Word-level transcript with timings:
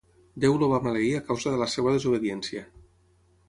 Déu 0.45 0.55
el 0.57 0.63
va 0.71 0.79
maleir 0.87 1.11
a 1.17 1.21
causa 1.29 1.53
de 1.57 1.61
la 1.65 1.69
seva 1.77 1.95
desobediència. 1.99 2.67